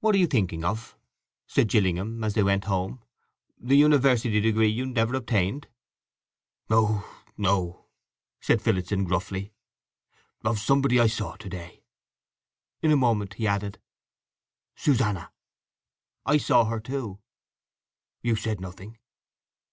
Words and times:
"What 0.00 0.16
are 0.16 0.18
you 0.18 0.26
thinking 0.26 0.64
of?" 0.64 0.96
said 1.46 1.68
Gillingham, 1.68 2.24
as 2.24 2.34
they 2.34 2.42
went 2.42 2.64
home. 2.64 3.04
"The 3.56 3.76
university 3.76 4.40
degree 4.40 4.66
you 4.66 4.84
never 4.84 5.14
obtained?" 5.14 5.68
"No, 6.68 7.04
no," 7.36 7.86
said 8.40 8.60
Phillotson 8.60 9.04
gruffly. 9.04 9.52
"Of 10.42 10.58
somebody 10.58 10.98
I 10.98 11.06
saw 11.06 11.36
to 11.36 11.48
day." 11.48 11.84
In 12.82 12.90
a 12.90 12.96
moment 12.96 13.34
he 13.34 13.46
added, 13.46 13.78
"Susanna." 14.74 15.30
"I 16.26 16.36
saw 16.36 16.64
her, 16.64 16.80
too." 16.80 17.20
"You 18.22 18.34
said 18.34 18.60
nothing." 18.60 18.98